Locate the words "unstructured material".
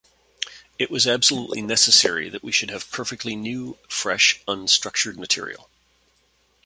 4.47-5.69